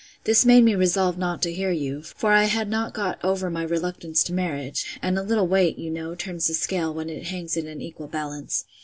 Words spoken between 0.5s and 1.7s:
me resolve not to hear